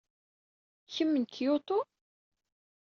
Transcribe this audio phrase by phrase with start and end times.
[0.93, 1.79] Kemm n Kyoto?